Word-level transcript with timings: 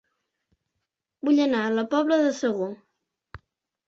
Vull 1.29 1.41
anar 1.43 1.59
a 1.65 1.73
La 1.75 1.83
Pobla 1.91 2.17
de 2.23 2.31
Segur 2.39 2.71